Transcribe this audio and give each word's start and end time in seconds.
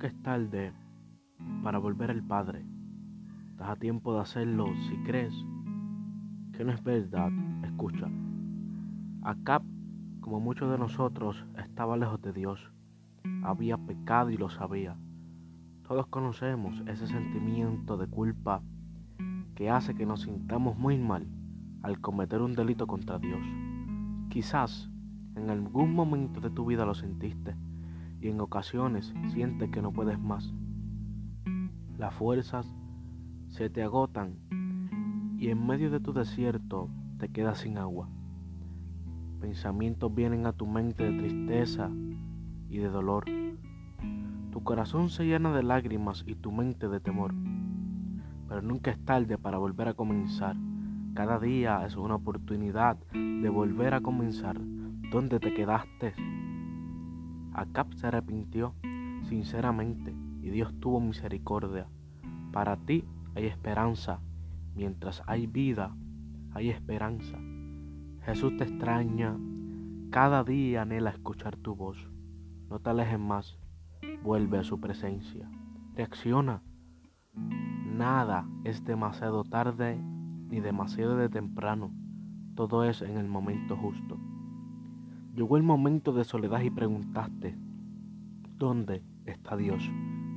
Nunca 0.00 0.16
es 0.16 0.22
tarde 0.22 0.72
para 1.62 1.76
volver 1.76 2.10
al 2.10 2.22
Padre. 2.22 2.64
Estás 3.50 3.68
a 3.68 3.76
tiempo 3.76 4.14
de 4.14 4.20
hacerlo 4.20 4.64
si 4.88 4.96
crees 5.02 5.34
que 6.54 6.64
no 6.64 6.72
es 6.72 6.82
verdad. 6.82 7.30
Escucha. 7.64 8.08
Acá, 9.20 9.60
como 10.22 10.40
muchos 10.40 10.70
de 10.70 10.78
nosotros, 10.78 11.44
estaba 11.58 11.98
lejos 11.98 12.22
de 12.22 12.32
Dios. 12.32 12.72
Había 13.42 13.76
pecado 13.76 14.30
y 14.30 14.38
lo 14.38 14.48
sabía. 14.48 14.96
Todos 15.86 16.06
conocemos 16.06 16.82
ese 16.86 17.06
sentimiento 17.06 17.98
de 17.98 18.06
culpa 18.06 18.62
que 19.54 19.68
hace 19.68 19.94
que 19.94 20.06
nos 20.06 20.22
sintamos 20.22 20.78
muy 20.78 20.96
mal 20.96 21.26
al 21.82 22.00
cometer 22.00 22.40
un 22.40 22.54
delito 22.54 22.86
contra 22.86 23.18
Dios. 23.18 23.42
Quizás 24.30 24.88
en 25.36 25.50
algún 25.50 25.94
momento 25.94 26.40
de 26.40 26.48
tu 26.48 26.64
vida 26.64 26.86
lo 26.86 26.94
sentiste 26.94 27.54
y 28.20 28.28
en 28.28 28.40
ocasiones 28.40 29.14
sientes 29.32 29.70
que 29.70 29.82
no 29.82 29.92
puedes 29.92 30.18
más. 30.18 30.52
Las 31.98 32.14
fuerzas 32.14 32.66
se 33.48 33.70
te 33.70 33.82
agotan 33.82 34.36
y 35.38 35.48
en 35.48 35.66
medio 35.66 35.90
de 35.90 36.00
tu 36.00 36.12
desierto 36.12 36.88
te 37.18 37.28
quedas 37.28 37.58
sin 37.58 37.78
agua. 37.78 38.08
Pensamientos 39.40 40.14
vienen 40.14 40.46
a 40.46 40.52
tu 40.52 40.66
mente 40.66 41.04
de 41.04 41.18
tristeza 41.18 41.90
y 42.68 42.78
de 42.78 42.88
dolor. 42.88 43.24
Tu 44.52 44.62
corazón 44.62 45.08
se 45.08 45.24
llena 45.24 45.52
de 45.52 45.62
lágrimas 45.62 46.24
y 46.26 46.34
tu 46.34 46.52
mente 46.52 46.88
de 46.88 47.00
temor. 47.00 47.34
Pero 48.48 48.62
nunca 48.62 48.90
es 48.90 49.04
tarde 49.04 49.38
para 49.38 49.58
volver 49.58 49.88
a 49.88 49.94
comenzar. 49.94 50.56
Cada 51.14 51.38
día 51.38 51.84
es 51.86 51.96
una 51.96 52.16
oportunidad 52.16 52.98
de 53.12 53.48
volver 53.48 53.94
a 53.94 54.00
comenzar 54.00 54.60
donde 55.10 55.40
te 55.40 55.54
quedaste 55.54 56.14
Acab 57.52 57.92
se 57.94 58.06
arrepintió 58.06 58.74
sinceramente 59.24 60.14
y 60.42 60.50
Dios 60.50 60.74
tuvo 60.80 61.00
misericordia. 61.00 61.86
Para 62.52 62.76
ti 62.76 63.04
hay 63.34 63.46
esperanza. 63.46 64.20
Mientras 64.74 65.22
hay 65.26 65.46
vida, 65.46 65.94
hay 66.52 66.70
esperanza. 66.70 67.38
Jesús 68.22 68.56
te 68.56 68.64
extraña. 68.64 69.36
Cada 70.10 70.44
día 70.44 70.82
anhela 70.82 71.10
escuchar 71.10 71.56
tu 71.56 71.74
voz. 71.74 72.10
No 72.68 72.78
te 72.78 72.90
alejes 72.90 73.18
más. 73.18 73.58
Vuelve 74.22 74.58
a 74.58 74.64
su 74.64 74.80
presencia. 74.80 75.50
Reacciona. 75.94 76.62
Nada 77.34 78.48
es 78.64 78.84
demasiado 78.84 79.44
tarde 79.44 79.98
ni 80.48 80.60
demasiado 80.60 81.16
de 81.16 81.28
temprano. 81.28 81.92
Todo 82.54 82.84
es 82.84 83.02
en 83.02 83.16
el 83.16 83.28
momento 83.28 83.76
justo. 83.76 84.18
Llegó 85.40 85.56
el 85.56 85.62
momento 85.62 86.12
de 86.12 86.24
soledad 86.24 86.60
y 86.60 86.68
preguntaste, 86.68 87.56
¿dónde 88.58 89.02
está 89.24 89.56
Dios? 89.56 89.82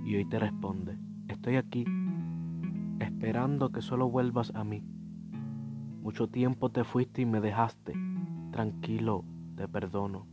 Y 0.05 0.15
hoy 0.15 0.23
te 0.23 0.39
responde, 0.39 0.97
estoy 1.27 1.57
aquí, 1.57 1.83
esperando 3.01 3.73
que 3.73 3.81
solo 3.81 4.09
vuelvas 4.09 4.55
a 4.55 4.63
mí. 4.63 4.81
Mucho 6.01 6.29
tiempo 6.29 6.69
te 6.69 6.85
fuiste 6.85 7.21
y 7.21 7.25
me 7.25 7.41
dejaste, 7.41 7.91
tranquilo, 8.51 9.25
te 9.57 9.67
perdono. 9.67 10.25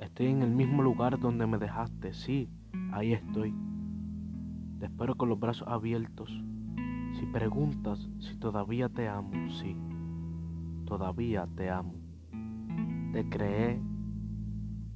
Estoy 0.00 0.26
en 0.26 0.42
el 0.42 0.50
mismo 0.50 0.82
lugar 0.82 1.18
donde 1.18 1.46
me 1.46 1.56
dejaste, 1.56 2.12
sí, 2.12 2.50
ahí 2.92 3.14
estoy. 3.14 3.54
Te 4.80 4.84
espero 4.84 5.14
con 5.14 5.30
los 5.30 5.40
brazos 5.40 5.66
abiertos. 5.66 6.30
Si 7.18 7.24
preguntas 7.24 8.06
si 8.18 8.36
todavía 8.36 8.90
te 8.90 9.08
amo, 9.08 9.48
sí, 9.48 9.74
todavía 10.84 11.48
te 11.56 11.70
amo. 11.70 12.07
Te 13.12 13.28
creé, 13.28 13.80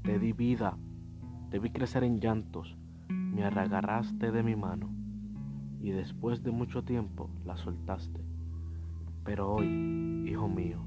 te 0.02 0.18
di 0.18 0.32
vida, 0.32 0.76
te 1.50 1.58
vi 1.58 1.70
crecer 1.70 2.04
en 2.04 2.20
llantos, 2.20 2.76
me 3.08 3.44
agarraste 3.44 4.30
de 4.30 4.42
mi 4.42 4.54
mano 4.54 4.90
y 5.80 5.90
después 5.90 6.42
de 6.42 6.50
mucho 6.50 6.84
tiempo 6.84 7.30
la 7.46 7.56
soltaste. 7.56 8.20
Pero 9.24 9.54
hoy, 9.54 10.24
hijo 10.28 10.46
mío, 10.46 10.84